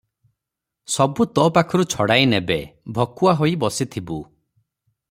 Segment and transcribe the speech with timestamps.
[0.93, 2.59] ସବୁ ତୋ ପାଖରୁ ଛଡ଼ାଇ ନେବେ,
[2.99, 4.23] ଭକୁଆ ହୋଇ ବସିଥିବୁ।